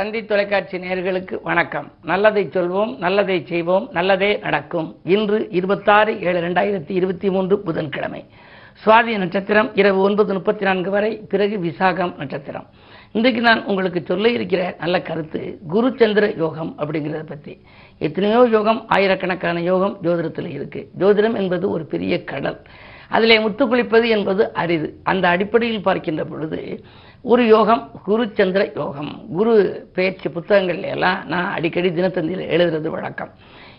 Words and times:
தந்தி 0.00 0.24
தொலைக்காட்சி 0.24 0.76
நேயர்களுக்கு 0.78 1.36
வணக்கம். 1.42 1.92
நல்லதை 2.10 2.42
சொல்வோம் 2.46 2.98
நல்லதை 2.98 3.44
செய்வோம் 3.46 3.88
நல்லதே 3.92 4.38
நடக்கும். 4.42 4.96
இன்று 5.04 5.38
இருபத்தாறு 5.50 6.12
ஏழு 6.20 6.40
ரெண்டாயிரத்தி 6.46 6.90
இருபத்தி 6.90 7.30
மூன்று 7.30 7.58
புதன்கிழமை. 7.58 8.24
சுவாதி 8.82 9.16
நட்சத்திரம் 9.18 9.70
இரவு 9.74 10.00
ஒன்பது 10.00 10.32
முப்பத்தி 10.32 10.64
நான்கு 10.64 10.90
வரை 10.90 11.16
பிறகு 11.32 11.56
விசாகம் 11.56 12.16
நட்சத்திரம். 12.16 12.66
இன்றைக்கு 13.12 13.40
நான் 13.40 13.64
உங்களுக்கு 13.64 14.02
சொல்ல 14.02 14.28
இருக்கிற 14.28 14.76
நல்ல 14.78 15.02
கருத்து 15.02 15.58
குரு 15.68 15.94
சந்திர 15.96 16.32
யோகம் 16.36 16.74
அப்படிங்கிறத 16.78 17.26
பற்றி 17.26 17.60
எத்தனையோ 17.98 18.48
யோகம் 18.50 18.88
ஆயிரக்கணக்கான 18.88 19.60
யோகம் 19.60 19.98
ஜோதிடத்தில் 20.02 20.50
இருக்கு. 20.50 20.88
ஜோதிடம் 20.98 21.36
என்பது 21.36 21.70
ஒரு 21.70 21.84
பெரிய 21.84 22.24
கடல். 22.24 22.60
அதிலே 23.10 23.38
முத்து 23.40 23.64
குளிப்பது 23.66 24.08
என்பது 24.16 24.42
அரிது. 24.62 24.88
அந்த 25.02 25.28
அடிப்படையில் 25.28 25.86
பார்க்கின்ற 25.88 26.24
பொழுது 26.24 26.60
ஒரு 27.22 27.42
யோகம் 27.46 27.90
குரு 28.04 28.24
சந்திர 28.34 28.72
யோகம் 28.74 29.12
குரு 29.36 29.54
பேச்சு 29.94 30.30
புத்தகங்கள் 30.30 30.82
எல்லாம் 30.82 31.26
நான் 31.26 31.52
அடிக்கடி 31.52 31.88
தினத்தந்தியில் 31.88 32.50
எழுதுறது 32.54 32.88
வழக்கம். 32.96 33.32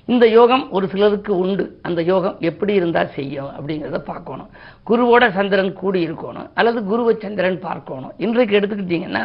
இந்த 0.06 0.26
யோகம் 0.28 0.72
ஒரு 0.72 0.86
சிலருக்கு 0.88 1.38
உண்டு. 1.38 1.66
அந்த 1.82 2.02
யோகம் 2.02 2.38
எப்படி 2.40 2.74
இருந்தால் 2.74 3.12
செய்யும் 3.12 3.50
அப்படிங்கிறத 3.58 3.98
பார்க்கணும். 3.98 4.50
குருவோட 4.90 5.32
சந்திரன் 5.32 5.74
கூடி 5.74 6.00
இருக்கணும். 6.08 6.50
அல்லது 6.54 6.84
குருவை 6.84 7.16
சந்திரன் 7.20 7.60
பார்க்கணும். 7.60 8.14
இன்றைக்கு 8.18 8.60
எடுத்துக்கிட்டிங்கன்னா 8.60 9.24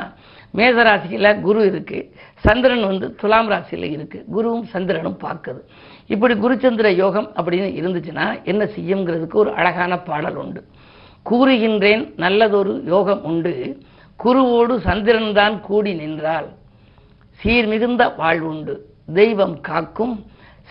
மேசராசியில் 0.56 1.40
குரு 1.40 1.66
இருக்கு. 1.66 1.98
சந்திரன் 2.36 2.86
வந்து 2.86 3.14
துலாம் 3.14 3.48
ராசியில் 3.48 3.88
இருக்குது 3.96 4.24
குருவும் 4.36 4.62
சந்திரனும் 4.62 5.18
பார்க்குது. 5.22 5.60
இப்படி 6.06 6.34
குருச்சந்திர 6.34 6.88
யோகம் 6.94 7.32
அப்படின்னு 7.36 7.68
இருந்துச்சுன்னா 7.80 8.44
என்ன 8.44 8.64
செய்யுங்கிறதுக்கு 8.64 9.34
ஒரு 9.34 9.52
அழகான 9.52 9.98
பாடல் 9.98 10.34
உண்டு. 10.34 10.62
கூறுகின்றேன் 11.30 12.12
நல்லதொரு 12.16 12.82
யோகம் 12.84 13.24
உண்டு. 13.24 13.52
குருவோடு 14.24 14.74
சந்திரன்தான் 14.84 15.60
கூடி 15.60 15.94
நின்றால் 15.94 16.48
சீர் 17.40 17.66
மிகுந்த 17.66 18.14
வாழ்வுண்டு 18.18 18.74
தெய்வம் 19.14 19.60
காக்கும் 19.60 20.14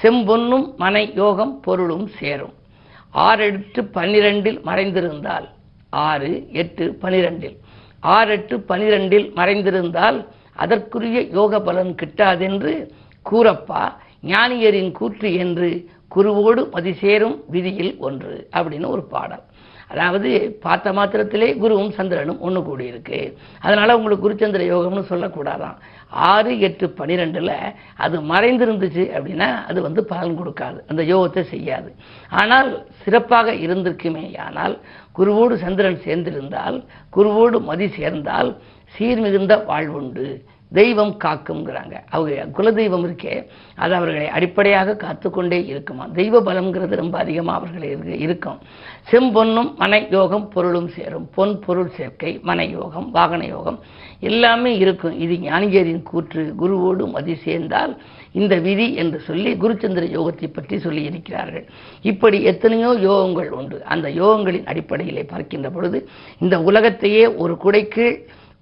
செம்பொன்னும் 0.02 0.76
மனை 0.76 1.12
யோகம் 1.16 1.60
பொருளும் 1.60 2.08
சேரும். 2.20 2.54
ஆறு 3.10 3.44
எட்டு 3.46 3.82
பன்னிரெண்டில் 3.94 4.60
மறைந்திருந்தால் 4.66 5.48
ஆறு 5.90 6.32
எட்டு 6.52 6.98
பனிரெண்டில் 7.02 7.58
ஆறு 8.14 8.32
எட்டு 8.38 8.56
பனிரெண்டில் 8.70 9.28
மறைந்திருந்தால் 9.38 10.18
அதற்குரிய 10.56 11.20
யோக 11.38 11.60
பலன் 11.60 11.94
கிட்டாதென்று 12.02 12.74
கூறப்பா 13.26 13.84
ஞானியரின் 14.32 14.92
கூற்று 14.92 15.30
என்று 15.44 15.70
குருவோடு 16.16 16.62
மதிசேரும் 16.76 17.38
விதியில் 17.54 17.94
ஒன்று 18.08 18.34
அப்படின்னு 18.56 18.88
ஒரு 18.96 19.04
பாடல் 19.14 19.44
அதாவது 19.92 20.30
பார்த்த 20.64 20.92
மாத்திரத்திலே 20.98 21.50
குருவும் 21.64 21.92
சந்திரனும் 21.98 22.40
ஒன்று 22.40 22.62
கூடி 22.64 22.86
இருக்கு 22.92 23.20
உங்களுக்கு 23.98 24.26
குருச்சந்திர 24.26 24.64
யோகம்னு 24.72 25.04
சொல்லக்கூடாதான். 25.12 25.76
ஆறு 26.32 26.60
எட்டு 26.60 26.86
பன்னிரெண்டில் 26.98 27.74
அது 27.96 28.16
மறைந்திருந்துச்சு 28.22 29.04
அப்படின்னா 29.16 29.50
அது 29.70 29.80
வந்து 29.82 30.02
பலன் 30.04 30.38
கொடுக்காது. 30.40 30.80
அந்த 30.88 31.02
யோகத்தை 31.04 31.44
செய்யாது. 31.54 31.90
ஆனால் 32.30 32.70
சிறப்பாக 33.04 33.52
இருந்திருக்குமே 33.52 34.26
ஆனால் 34.38 34.76
குருவோடு 35.18 35.56
சந்திரன் 35.56 36.02
சேர்ந்திருந்தால் 36.06 36.78
குருவோடு 37.16 37.60
மதி 37.62 37.88
சேர்ந்தால் 37.88 38.52
சீர்மிகுந்த 38.96 39.54
வாழ்வுண்டு. 39.70 40.28
தெய்வம் 40.78 41.14
காக்குங்கிறாங்க 41.24 41.96
அவங்க 42.16 42.46
குலதெய்வம் 42.58 43.06
இருக்கே 43.08 43.36
அது 43.84 43.94
அவர்களை 44.00 44.28
அடிப்படையாக 44.38 44.96
காத்துக்கொண்டே 45.04 45.60
இருக்குமா? 45.72 46.06
தெய்வ 46.20 46.42
பலம்ங்கிறது 46.48 47.02
ரொம்ப 47.02 47.16
அதிகமாக 47.24 47.58
அவர்களை 47.60 47.90
இருக்கும். 48.26 48.60
செம்பொன்னும் 49.12 49.70
மனை 49.82 50.00
யோகம் 50.18 50.46
பொருளும் 50.54 50.90
சேரும். 50.96 51.26
பொன் 51.36 51.56
பொருள் 51.66 51.92
சேர்க்கை 51.98 52.32
மனை 52.50 52.68
யோகம் 52.80 53.08
வாகன 53.18 53.42
யோகம் 53.56 53.80
எல்லாமே 54.30 54.72
இருக்கும். 54.84 55.18
இது 55.26 55.36
ஞானிகரின் 55.48 56.04
கூற்று. 56.12 56.44
குருவோடு 56.62 57.06
மதி 57.16 57.36
சேர்ந்தால் 57.46 57.94
இந்த 58.42 58.54
விதி 58.68 58.88
என்று 59.02 59.20
சொல்லி 59.28 59.52
குருச்சந்திர 59.64 60.06
யோகத்தை 60.18 60.48
பற்றி 60.54 60.78
சொல்லி 60.86 61.04
இருக்கிறார்கள் 61.10 61.66
இப்படி 62.12 62.38
எத்தனையோ 62.52 62.90
யோகங்கள் 63.10 63.52
உண்டு. 63.60 63.78
அந்த 63.94 64.08
யோகங்களின் 64.22 64.70
அடிப்படையிலே 64.72 65.26
பார்க்கின்ற 65.34 65.70
பொழுது 65.76 66.00
இந்த 66.44 66.56
உலகத்தையே 66.70 67.24
ஒரு 67.44 67.54
குடைக்கு 67.64 68.08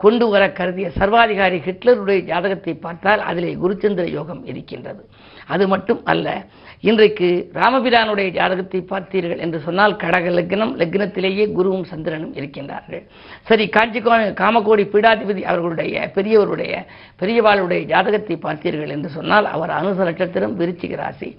கொண்டு 0.04 0.26
வர 0.34 0.44
கருதிய 0.60 0.88
சர்வாதிகாரி 1.00 1.60
ஹிட்லருடைய 1.68 2.20
ஜாதகத்தை 2.32 2.74
பார்த்தால் 2.86 3.22
அதிலே 3.30 3.54
குருச்சந்திர 3.64 4.06
யோகம் 4.18 4.44
இருக்கின்றது. 4.52 5.02
அது 5.54 5.64
மட்டும் 5.72 6.02
அல்ல 6.12 6.28
இன்றைக்கு 6.90 7.28
ராமபிரானுடைய 7.60 8.30
ஜாதகத்தை 8.38 8.80
பார்த்தீர்கள் 8.92 9.42
என்று 9.44 9.60
சொன்னால் 9.66 9.94
கடக 10.04 10.32
லக்னம் 10.38 10.74
லக்னத்திலேயே 10.82 11.46
குருவும் 11.58 11.86
சந்திரனும் 11.92 12.34
இருக்கின்றார்கள். 12.40 13.04
சரி 13.50 13.66
காஞ்சி 13.76 14.00
காமகோடி 14.42 14.86
பீடாதிபதி 14.94 15.42
அவர்களுடைய 15.52 15.96
பெரியவருடைய 16.18 16.74
பெரியவாளுடைய 17.22 17.82
ஜாதகத்தை 17.92 18.38
பார்த்தீர்கள் 18.46 18.94
என்று 18.96 19.12
சொன்னால் 19.18 19.48
அவர் 19.56 19.74
அனுச 19.80 19.98
நட்சத்திரம் 20.10 20.58
விருச்சிக 20.62 21.00
ராசி. 21.02 21.30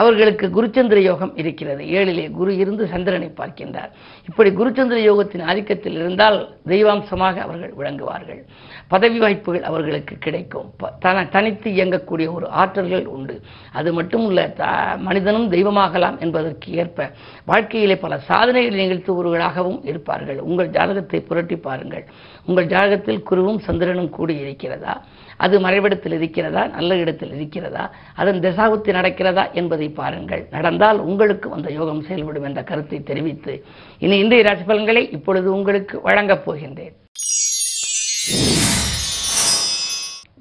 அவர்களுக்கு 0.00 0.48
குருச்சந்திர 0.56 1.00
யோகம் 1.10 1.34
இருக்கிறது. 1.42 1.82
ஏழிலே 1.98 2.26
குரு 2.38 2.54
இருந்து 2.62 2.86
சந்திரனை 2.94 3.30
பார்க்கின்றார். 3.40 3.90
இப்படி 4.30 4.52
குருச்சந்திர 4.60 5.00
யோகத்தின் 5.10 5.46
ஆதிக்கத்தில் 5.50 5.98
இருந்தால் 6.02 6.38
தெய்வாம்சமாக 6.72 7.36
அவர்கள் 7.46 7.74
விளங்குவார் 7.80 8.10
விளங்குவார்கள் 8.12 8.44
பதவி 8.88 9.18
வாய்ப்புகள் 9.18 9.62
அவர்களுக்கு 9.62 10.16
கிடைக்கும். 10.18 10.72
தன- 11.00 11.24
தனித்து 11.24 11.70
இயங்கக்கூடிய 11.70 12.32
ஒரு 12.32 12.46
ஆற்றல்கள் 12.46 13.04
உண்டு. 13.04 13.40
அது 13.72 13.92
மட்டும் 13.92 14.26
இல்ல 14.26 14.54
மனிதனும் 14.98 15.52
தெய்வமாகலாம் 15.52 16.18
என்பதற்கு 16.18 16.72
ஏற்ப 16.72 17.10
வாழ்க்கையிலே 17.44 17.96
பல 17.96 18.18
சாதனைகளை 18.18 18.90
நிகழ்த்துபவர்களாகவும் 18.90 19.80
இருப்பார்கள். 19.82 20.38
உங்கள் 20.38 20.68
ஜாதகத்தை 20.68 21.20
புரட்டி 21.20 21.56
பாருங்கள். 21.56 22.04
உங்கள் 22.46 22.66
ஜாதகத்தில் 22.66 23.22
குருவும் 23.30 23.58
சந்திரனும் 23.58 24.10
கூடி 24.10 24.36
இருக்கிறதா? 24.36 25.04
அது 25.36 25.60
மறைவிடத்தில் 25.60 26.12
இருக்கிறதா? 26.12 26.66
நல்ல 26.66 26.96
இடத்தில் 26.96 27.34
இருக்கிறதா? 27.34 27.90
அதன் 28.14 28.40
திசாவுத்தி 28.40 28.88
நடக்கிறதா 28.88 29.52
என்பதை 29.52 29.88
பாருங்கள். 29.88 30.46
நடந்தால் 30.50 30.98
உங்களுக்கு 30.98 31.52
அந்த 31.52 31.72
யோகம் 31.72 32.02
செயல்படும் 32.02 32.42
என்ற 32.42 32.62
கருத்தை 32.62 33.02
தெரிவித்து 33.02 33.64
இனி 33.98 34.18
இந்திய 34.18 34.42
ராசி 34.42 34.62
பலன்களை 34.62 35.10
இப்பொழுது 35.10 35.52
உங்களுக்கு 35.52 36.00
வழங்கப் 36.00 36.50
போகின்றேன். 36.50 37.00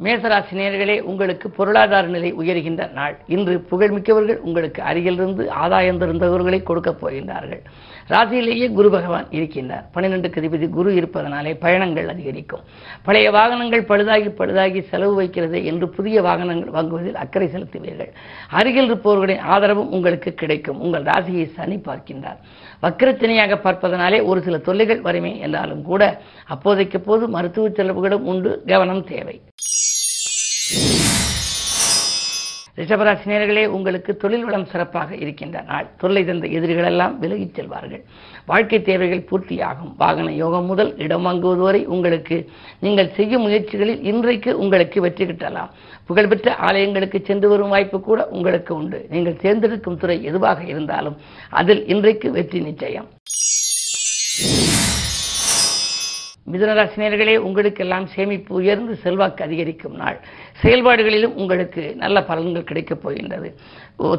மேசராசி 0.03 0.53
நேயர்களே 0.59 0.99
உங்களுக்கு 0.99 1.49
பொருளாதார 1.49 2.07
நிலை 2.07 2.33
உயர்கின்ற 2.33 2.91
நாள். 2.91 3.17
இன்று 3.27 3.65
புகழ்மிக்கவர்கள் 3.71 4.37
உங்களுக்கு 4.37 4.81
அருகிலிருந்து 4.81 5.51
ஆதாயம் 5.51 5.99
தருந்தவர்களை 6.01 6.63
கொடுக்கப் 6.63 6.99
போகின்றார்கள். 7.01 7.61
ராசியிலேயே 8.09 8.71
குரு 8.71 8.89
பகவான் 8.89 9.27
இருக்கின்றார். 9.31 9.83
பன்னிரெண்டுக்கு 9.93 10.39
அதிபதி 10.41 10.69
குரு 10.69 10.95
இருப்பதனாலே 10.95 11.53
பயணங்கள் 11.53 12.07
அதிகரிக்கும். 12.07 12.63
பழைய 13.03 13.31
வாகனங்கள் 13.31 13.83
பழுதாகி 13.83 14.29
பழுதாகி 14.39 14.81
செலவு 14.89 15.13
வைக்கிறது 15.15 15.65
என்று 15.65 15.89
புதிய 15.89 16.21
வாகனங்கள் 16.21 16.73
வாங்குவதில் 16.73 17.15
அக்கறை 17.15 17.47
செலுத்துவீர்கள். 17.47 18.11
அருகில் 18.49 18.85
இருப்பவர்களின் 18.85 19.39
ஆதரவும் 19.39 19.91
உங்களுக்கு 19.91 20.33
கிடைக்கும். 20.33 20.79
உங்கள் 20.79 21.03
ராசியை 21.03 21.45
சனி 21.51 21.75
பார்க்கின்றார். 21.75 22.41
வக்கிரத்தினையாக 22.81 23.55
பார்ப்பதனாலே 23.61 24.23
ஒரு 24.23 24.41
சில 24.41 24.57
தொல்லைகள் 24.57 25.01
வருமே 25.01 25.39
என்றாலும் 25.39 25.83
கூட 25.83 26.21
அப்போதைக்கு 26.47 26.99
போது 26.99 27.27
மருத்துவ 27.27 27.69
செலவுகளும் 27.69 28.25
உண்டு 28.25 28.63
கவனம் 28.65 29.03
தேவை. 29.03 29.41
ரிஷபராசினியர்களே 32.81 33.63
உங்களுக்கு 33.77 34.11
தொழில் 34.21 34.45
வளம் 34.45 34.67
சிறப்பாக 34.71 35.15
இருக்கின்ற 35.23 35.57
நாள். 35.69 35.87
தொல்லை 36.01 36.21
தந்த 36.25 36.47
எதிரிகளெல்லாம் 36.57 37.13
விலகிச் 37.23 37.55
செல்வார்கள். 37.57 38.03
வாழ்க்கை 38.51 38.79
தேவைகள் 38.81 39.27
பூர்த்தியாகும். 39.29 39.91
வாகன 40.01 40.31
யோகம் 40.43 40.69
முதல் 40.71 40.91
இடம் 41.05 41.25
வாங்குவது 41.27 41.63
வரை 41.67 41.81
உங்களுக்கு 41.95 42.37
நீங்கள் 42.85 43.13
செய்யும் 43.17 43.45
முயற்சிகளில் 43.47 44.01
இன்றைக்கு 44.11 44.53
உங்களுக்கு 44.63 45.01
வெற்றி 45.01 45.25
கிட்டலாம். 45.25 45.71
புகழ்பெற்ற 46.09 46.55
ஆலயங்களுக்கு 46.67 47.21
சென்று 47.29 47.49
வரும் 47.49 47.73
வாய்ப்பு 47.75 47.99
கூட 48.09 48.21
உங்களுக்கு 48.37 48.71
உண்டு. 48.75 49.01
நீங்கள் 49.13 49.41
தேர்ந்தெடுக்கும் 49.45 50.01
துறை 50.03 50.17
எதுவாக 50.31 50.61
இருந்தாலும் 50.73 51.19
அதில் 51.61 51.83
இன்றைக்கு 51.95 52.29
வெற்றி 52.31 52.61
நிச்சயம். 52.69 53.09
மிதுனராசினியர்களே 56.51 57.33
உங்களுக்கெல்லாம் 57.47 58.05
சேமிப்பு 58.13 58.51
உயர்ந்து 58.61 58.93
செல்வாக்கு 59.03 59.41
அதிகரிக்கும் 59.45 59.99
நாள். 60.01 60.17
செயல்பாடுகளிலும் 60.63 61.37
உங்களுக்கு 61.41 61.83
நல்ல 62.03 62.17
பலன்கள் 62.27 62.69
கிடைக்கப் 62.69 63.03
போகின்றது. 63.03 63.49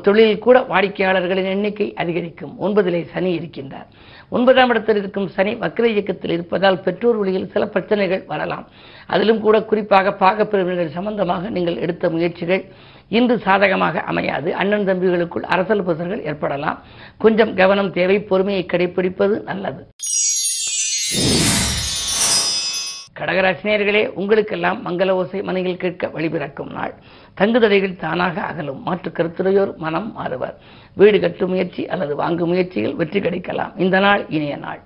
தொழிலில் 0.06 0.44
கூட 0.46 0.58
வாடிக்கையாளர்களின் 0.70 1.50
எண்ணிக்கை 1.54 1.86
அதிகரிக்கும். 2.02 2.54
ஒன்பதிலே 2.64 3.00
சனி 3.12 3.30
இருக்கின்றார். 3.38 3.88
ஒன்பதாம் 4.36 4.70
இடத்தில் 4.72 4.96
இருக்கும் 4.96 5.28
சனி 5.36 5.52
வக்ர 5.62 5.84
இயக்கத்தில் 5.84 6.34
இருப்பதால் 6.36 6.80
பெற்றோர் 6.80 7.18
வழியில் 7.20 7.50
சில 7.54 7.66
பிரச்சனைகள் 7.66 8.24
வரலாம். 8.32 8.64
அதிலும் 9.06 9.40
கூட 9.40 9.56
குறிப்பாக 9.62 10.16
பாகப்பிரிவினர்கள் 10.24 10.96
சம்பந்தமாக 10.98 11.50
நீங்கள் 11.56 11.82
எடுத்த 11.86 12.10
முயற்சிகள் 12.10 12.64
இன்று 13.08 13.38
சாதகமாக 13.38 14.00
அமையாது. 14.00 14.54
அண்ணன் 14.54 14.88
தம்பிகளுக்குள் 14.88 15.48
அரசல் 15.54 15.86
புசல்கள் 15.86 16.24
ஏற்படலாம். 16.30 16.80
கொஞ்சம் 17.18 17.54
கவனம் 17.54 17.92
தேவை 17.92 18.18
பொறுமையை 18.20 18.66
கடைபிடிப்பது 18.72 19.42
நல்லது. 19.50 19.82
கடகராசினியர்களே 23.22 24.06
உங்களுக்கெல்லாம் 24.06 24.86
மங்கள 24.86 25.08
ஓசை 25.08 25.42
மனையில் 25.42 25.76
கேட்க 25.76 26.06
வழிபிறக்கும் 26.06 26.72
நாள். 26.72 26.94
தங்குதடைகள் 27.40 27.96
தானாக 27.96 28.40
அகலும். 28.40 28.82
மாற்று 28.82 29.10
கருத்துடையோர் 29.10 29.76
மனம் 29.76 30.12
மாறுவர். 30.12 30.58
வீடு 30.94 31.20
கட்டும் 31.20 31.50
முயற்சி 31.50 31.88
அல்லது 31.88 32.16
வாங்கும் 32.16 32.48
முயற்சியில் 32.48 32.94
வெற்றி 32.94 33.20
கிடைக்கலாம். 33.20 33.78
இந்த 33.78 33.98
நாள் 33.98 34.26
இனிய 34.28 34.56
நாள். 34.56 34.80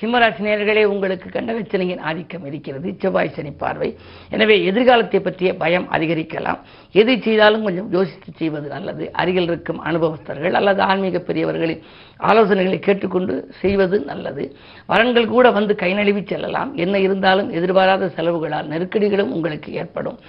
சிம்மராசி 0.00 0.84
உங்களுக்கு 0.94 1.28
கண்டகச்சனையின் 1.34 2.02
ஆதிக்கம் 2.08 2.46
இருக்கிறது 2.48 2.88
செவ்வாய் 3.02 3.32
சனி 3.36 3.52
பார்வை. 3.62 3.88
எனவே 4.34 4.56
எதிர்காலத்தை 4.70 5.20
பற்றிய 5.20 5.50
பயம் 5.62 5.86
அதிகரிக்கலாம். 5.96 6.58
எது 7.00 7.12
செய்தாலும் 7.26 7.64
கொஞ்சம் 7.66 7.88
யோசித்து 7.96 8.30
செய்வது 8.40 8.66
நல்லது. 8.74 9.04
அருகில் 9.20 9.48
இருக்கும் 9.50 9.80
அனுபவஸ்தர்கள் 9.90 10.58
அல்லது 10.60 10.82
ஆன்மீக 10.88 11.22
பெரியவர்களின் 11.28 11.82
ஆலோசனைகளை 12.30 12.78
கேட்டுக்கொண்டு 12.88 13.34
செய்வது 13.62 13.96
நல்லது. 14.10 14.44
வரன்கள் 14.92 15.32
கூட 15.34 15.46
வந்து 15.58 15.72
கை 15.84 15.90
நழுவி 16.00 16.24
செல்லலாம். 16.32 16.70
என்ன 16.84 16.98
இருந்தாலும் 17.06 17.50
எதிர்பாராத 17.58 18.12
செலவுகளால் 18.18 18.70
நெருக்கடிகளும் 18.74 19.34
உங்களுக்கு 19.38 19.72
ஏற்படும். 19.80 20.20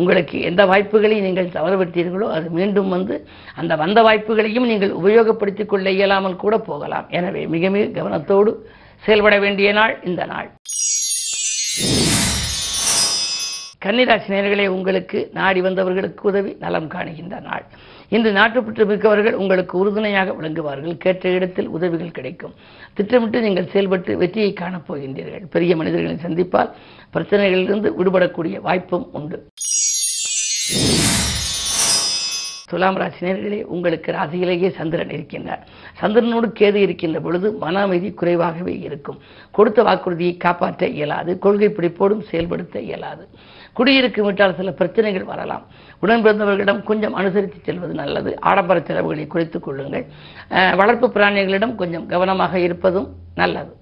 உங்களுக்கு 0.00 0.36
எந்த 0.50 0.62
வாய்ப்புகளை 0.72 1.16
நீங்கள் 1.28 1.54
தவறவிட்டீர்களோ 1.56 2.28
அது 2.36 2.46
மீண்டும் 2.58 2.92
வந்து 2.98 3.16
அந்த 3.60 3.72
வந்த 3.76 3.98
வாய்ப்புகளையும் 4.08 4.70
நீங்கள் 4.72 4.98
உபயோகப்படுத்திக் 5.00 5.72
கொள்ள 5.72 5.90
இயலாமல் 5.98 6.40
கூட 6.44 6.54
போகலாம். 6.70 7.08
எனவே 7.18 7.42
மிக 7.56 7.70
மிக 7.76 7.86
கவனத்தோடு 7.98 8.52
செயல்பட 9.04 9.36
வேண்டிய 9.38 9.68
நாள் 9.72 9.94
இந்த 10.04 10.24
நாள். 10.32 10.48
கன்னிராசி 13.84 14.28
நேர்களே 14.34 14.66
உங்களுக்கு 14.66 15.30
நாடி 15.38 15.60
வந்தவர்களுக்கு 15.60 16.22
உதவி 16.30 16.52
நலம் 16.64 16.88
காணுகின்ற 16.90 17.40
நாள். 17.48 17.64
இன்று 18.08 18.32
நாட்டுப்பற்று 18.32 18.86
மிக்கவர்கள் 18.86 19.38
உங்களுக்கு 19.42 19.74
உறுதுணையாக 19.78 20.34
விளங்குவார்கள். 20.38 20.96
கேட்ட 21.04 21.28
இடத்தில் 21.28 21.72
உதவிகள் 21.76 22.16
கிடைக்கும். 22.18 22.54
திட்டமிட்டு 22.94 23.40
நீங்கள் 23.40 23.70
செயல்பட்டு 23.72 24.16
வெற்றியை 24.22 24.52
காணப்போகின்றீர்கள் 24.60 25.50
பெரிய 25.50 25.76
மனிதர்களை 25.76 26.16
சந்திப்பால் 26.26 26.72
பிரச்சனைகளிலிருந்து 27.16 27.90
விடுபடக்கூடிய 27.98 28.60
வாய்ப்பும் 28.60 29.08
உண்டு. 29.12 29.38
துலாம் 32.70 32.98
ராசினியர்களே 33.00 33.62
உங்களுக்கு 33.62 34.12
ராசியிலேயே 34.12 34.68
சந்திரன் 34.76 35.08
இருக்கின்றார். 35.08 35.64
சந்திரனோடு 36.00 36.48
கேது 36.60 36.74
இருக்கின்ற 36.74 37.20
பொழுது 37.20 37.52
மன 37.52 37.80
அமைதி 37.80 38.10
குறைவாகவே 38.12 38.74
இருக்கும். 38.88 39.18
கொடுத்த 39.50 39.82
வாக்குறுதியை 39.82 40.36
காப்பாற்ற 40.36 40.86
இயலாது. 40.86 41.38
கொள்கை 41.38 41.68
பிடிப்போடும் 41.68 42.26
செயல்படுத்த 42.30 42.80
இயலாது. 42.80 43.24
குடியிருக்கும் 43.72 44.26
விட்டால் 44.26 44.56
சில 44.56 44.70
பிரச்சனைகள் 44.72 45.24
வரலாம். 45.24 45.64
உடன் 46.00 46.24
பிறந்தவர்களிடம் 46.24 46.82
கொஞ்சம் 46.82 47.14
அனுசரித்து 47.14 47.58
செல்வது 47.62 47.94
நல்லது. 47.94 48.40
ஆடம்பர 48.40 48.80
செலவுகளை 48.80 49.26
குறைத்துக் 49.26 49.62
கொள்ளுங்கள். 49.62 50.06
வளர்ப்பு 50.80 51.08
பிராணிகளிடம் 51.14 51.74
கொஞ்சம் 51.74 52.06
கவனமாக 52.06 52.58
இருப்பதும் 52.58 53.08
நல்லது. 53.34 53.72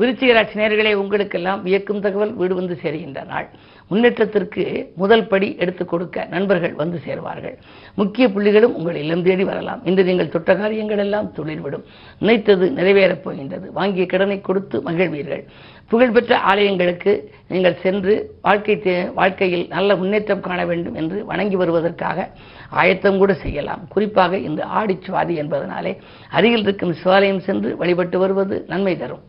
விருச்சிக 0.00 0.32
ராசி 0.32 0.60
நேர்களை 0.60 0.92
உங்களுக்கெல்லாம் 0.92 1.62
வியக்கும் 1.62 2.00
தகவல் 2.00 2.34
வீடு 2.34 2.54
வந்து 2.54 2.78
சேருகின்ற 2.82 3.26
நாள். 3.26 3.48
முன்னேற்றத்திற்கு 3.88 4.92
முதல் 4.96 5.26
படி 5.26 5.56
எடுத்துக் 5.58 5.88
கொடுக்க 5.88 6.26
நண்பர்கள் 6.30 6.72
வந்து 6.72 7.00
சேருவார்கள். 7.06 7.56
முக்கிய 7.94 8.28
புள்ளிகளும் 8.28 8.74
உங்கள் 8.76 8.94
இல்லம் 8.94 9.22
தேடி 9.22 9.44
வரலாம். 9.44 9.84
இன்று 9.84 10.04
நீங்கள் 10.04 10.28
தொட்ட 10.28 10.56
காரியங்கள் 10.56 10.98
எல்லாம் 10.98 11.32
துளிர்விடும். 11.36 11.82
நினைத்தது 12.18 12.70
நிறைவேறப் 12.70 13.22
போகின்றது. 13.22 13.72
வாங்கிய 13.72 14.06
கடனை 14.06 14.40
கொடுத்து 14.40 14.82
மகிழ்வீர்கள். 14.82 15.46
புகழ்பெற்ற 15.88 16.40
ஆலயங்களுக்கு 16.48 17.20
நீங்கள் 17.48 17.76
சென்று 17.82 18.30
வாழ்க்கை 18.42 18.76
தே- 18.76 19.14
வாழ்க்கையில் 19.14 19.66
நல்ல 19.68 19.96
முன்னேற்றம் 19.96 20.40
காண 20.40 20.64
வேண்டும் 20.64 20.94
என்று 20.94 21.24
வணங்கி 21.24 21.56
வருவதற்காக 21.56 22.30
ஆயத்தம் 22.70 23.18
கூட 23.18 23.34
செய்யலாம். 23.34 23.88
குறிப்பாக 23.88 24.38
இந்த 24.38 24.64
ஆடிச்சுவாதி 24.64 25.34
என்பதனாலே 25.34 25.96
அருகில் 26.30 26.60
இருக்கும் 26.60 26.94
சிவாலயம் 27.04 27.40
சென்று 27.40 27.76
வழிபட்டு 27.76 28.18
வருவது 28.18 28.64
நன்மை 28.66 28.96
தரும். 28.96 29.20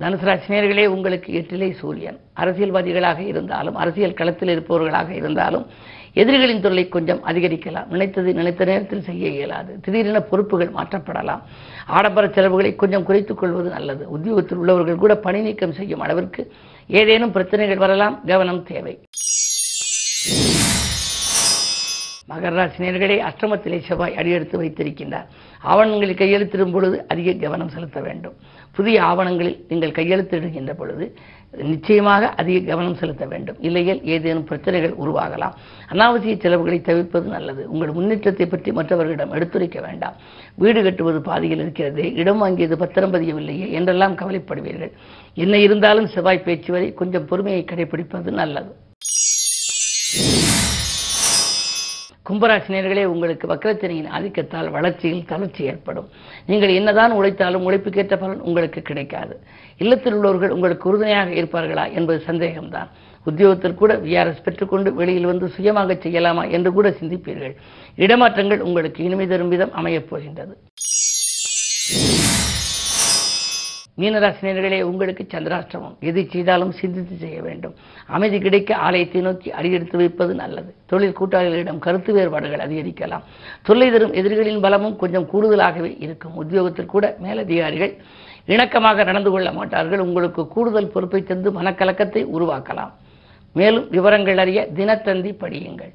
தனுசு 0.00 0.86
உங்களுக்கு 0.86 1.32
எட்டிலே 1.32 1.72
சூரியன். 1.72 2.18
அரசியல்வாதிகளாக 2.36 3.18
இருந்தாலும் 3.18 3.74
அரசியல் 3.74 4.14
களத்தில் 4.14 4.60
இருப்பவர்களாக 4.60 5.10
இருந்தாலும் 5.10 5.66
எதிரிகளின் 6.12 6.60
தொல்லை 6.60 6.88
கொஞ்சம் 6.88 7.26
அதிகரிக்கலாம். 7.26 7.88
நினைத்தது 7.88 8.34
நினைத்த 8.34 8.64
நேரத்தில் 8.64 9.02
செய்ய 9.02 9.28
இயலாது. 9.28 9.80
திடீரென 9.80 10.20
பொறுப்புகள் 10.20 10.70
மாற்றப்படலாம். 10.70 11.40
ஆடம்பர 11.86 12.28
செலவுகளை 12.28 12.74
கொஞ்சம் 12.74 13.02
குறைத்துக் 13.02 13.38
கொள்வது 13.38 13.70
நல்லது. 13.70 14.10
உத்தியோகத்தில் 14.10 14.58
உள்ளவர்கள் 14.58 14.96
கூட 14.96 15.16
பணி 15.16 15.40
நீக்கம் 15.40 15.72
செய்யும் 15.72 16.00
அளவிற்கு 16.00 16.52
ஏதேனும் 16.86 17.32
பிரச்சனைகள் 17.32 17.76
வரலாம். 17.76 18.20
கவனம் 18.26 18.62
தேவை. 18.62 19.00
மகர 22.28 22.54
ராசினியர்களே 22.60 23.22
அஷ்டமத்திலே 23.22 23.78
செவ்வாய் 23.86 24.16
அடியெடுத்து 24.16 24.62
வைத்திருக்கின்றார். 24.62 25.26
ஆவணங்களில் 25.72 26.20
கையெழுத்திடும் 26.20 26.74
பொழுது 26.74 26.96
அதிக 27.12 27.32
கவனம் 27.32 27.72
செலுத்த 27.74 28.00
வேண்டும். 28.00 28.36
புதிய 28.72 28.96
ஆவணங்களில் 29.02 29.58
நீங்கள் 29.68 29.96
கையெழுத்திடுகின்ற 29.98 30.72
பொழுது 30.72 31.04
நிச்சயமாக 31.70 32.30
அதிக 32.40 32.58
கவனம் 32.70 32.98
செலுத்த 33.00 33.24
வேண்டும். 33.26 33.58
இல்லையில் 33.60 34.00
ஏதேனும் 34.14 34.44
பிரச்சனைகள் 34.44 34.94
உருவாகலாம். 35.02 35.54
அனாவசிய 35.92 36.34
செலவுகளை 36.36 36.78
தவிர்ப்பது 36.80 37.28
நல்லது. 37.28 37.62
உங்கள் 37.70 37.92
முன்னேற்றத்தை 37.92 38.46
பற்றி 38.46 38.72
மற்றவர்களிடம் 38.72 39.34
எடுத்துரைக்க 39.34 39.80
வேண்டாம். 39.80 40.16
வீடு 40.54 40.82
கட்டுவது 40.82 41.20
பாதியில் 41.20 41.58
இருக்கிறதே. 41.58 42.08
இடம் 42.12 42.42
வாங்கியது 42.42 42.76
பத்திரம் 42.76 43.14
பதியவில்லையே 43.14 43.68
என்றெல்லாம் 43.70 44.18
கவலைப்படுவீர்கள். 44.22 44.92
என்ன 45.34 45.56
இருந்தாலும் 45.58 46.06
செவ்வாய் 46.06 46.46
பேச்சு 46.48 46.72
வரை 46.72 46.90
கொஞ்சம் 46.92 47.26
பொறுமையை 47.26 47.64
கடைபிடிப்பது 47.64 48.32
நல்லது. 48.42 48.72
கும்பராசினியர்களே 52.28 53.04
உங்களுக்கு 53.04 53.54
வக்கரச்சனையின் 53.54 54.10
ஆதிக்கத்தால் 54.18 54.70
வளர்ச்சியில் 54.70 55.24
தளர்ச்சி 55.26 55.64
ஏற்படும். 55.64 56.08
நீங்கள் 56.46 56.68
என்னதான் 56.68 57.12
உழைத்தாலும் 57.12 57.64
உழைப்புக்கேற்ற 57.64 58.16
பலன் 58.16 58.40
உங்களுக்கு 58.40 58.82
கிடைக்காது. 58.82 59.40
இல்லத்தில் 59.78 60.12
உள்ளவர்கள் 60.12 60.50
உங்களுக்கு 60.50 60.88
உறுதுணையாக 60.88 61.30
இருப்பார்களா 61.30 61.92
என்பது 61.92 62.24
சந்தேகம்தான். 62.26 62.88
உத்தியோகத்தில் 63.24 63.74
கூட 63.74 63.94
விஆர்எஸ் 63.94 64.42
பெற்றுக்கொண்டு 64.42 64.94
வெளியில் 64.94 65.24
வந்து 65.24 65.48
சுயமாக 65.48 65.94
செய்யலாமா 65.94 66.50
என்று 66.50 66.72
கூட 66.72 66.90
சிந்திப்பீர்கள். 66.90 67.54
இடமாற்றங்கள் 67.96 68.58
உங்களுக்கு 68.58 69.04
இனிமை 69.04 69.26
தரும் 69.26 69.48
விதம் 69.48 69.72
அமையப் 69.72 70.10
போகின்றது. 70.10 70.56
மீனராசினியர்களே 74.00 74.82
உங்களுக்கு 74.82 75.26
சந்திராஷ்டமம் 75.28 75.94
எது 76.00 76.26
செய்தாலும் 76.30 76.72
சிந்தித்து 76.72 77.16
செய்ய 77.16 77.42
வேண்டும். 77.42 77.74
அமைதி 78.06 78.38
கிடைக்க 78.40 78.76
ஆலயத்தை 78.76 79.20
நோக்கி 79.20 79.52
அடியெடுத்து 79.52 79.96
வைப்பது 79.96 80.34
நல்லது. 80.34 80.74
தொழில் 80.86 81.16
கூட்டாளிகளிடம் 81.20 81.78
கருத்து 81.78 82.12
வேறுபாடுகள் 82.12 82.64
அதிகரிக்கலாம். 82.66 83.24
தொல்லை 83.62 83.90
தரும் 83.90 84.12
எதிரிகளின் 84.12 84.60
பலமும் 84.60 84.96
கொஞ்சம் 84.96 85.28
கூடுதலாகவே 85.32 85.96
இருக்கும். 85.98 86.34
உத்தியோகத்தில் 86.34 86.92
கூட 86.94 87.16
மேலதிகாரிகள் 87.20 87.94
இணக்கமாக 88.46 89.04
நடந்து 89.04 89.30
கொள்ள 89.30 89.52
மாட்டார்கள். 89.52 90.00
உங்களுக்கு 90.00 90.48
கூடுதல் 90.48 90.92
பொறுப்பை 90.94 91.22
தந்து 91.22 91.50
மனக்கலக்கத்தை 91.50 92.24
உருவாக்கலாம். 92.36 92.92
மேலும் 93.52 93.86
விவரங்கள் 93.90 94.38
அறிய 94.38 94.68
தினத்தந்தி 94.74 95.32
படியுங்கள். 95.42 95.92